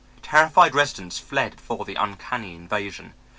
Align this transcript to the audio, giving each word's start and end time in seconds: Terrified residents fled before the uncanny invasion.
Terrified 0.23 0.73
residents 0.73 1.19
fled 1.19 1.57
before 1.57 1.85
the 1.85 1.93
uncanny 1.93 2.55
invasion. 2.55 3.13